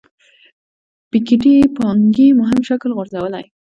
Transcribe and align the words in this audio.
پيکيټي 1.09 1.55
پانګې 1.75 2.27
مهم 2.39 2.59
شکل 2.69 2.89
غورځولی. 2.97 3.45